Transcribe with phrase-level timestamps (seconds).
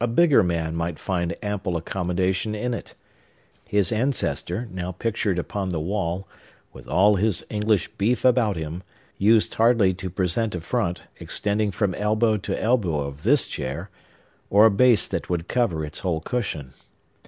[0.00, 2.96] A bigger man might find ample accommodation in it.
[3.64, 6.26] His ancestor, now pictured upon the wall,
[6.72, 8.82] with all his English beef about him,
[9.18, 13.88] used hardly to present a front extending from elbow to elbow of this chair,
[14.50, 16.72] or a base that would cover its whole cushion.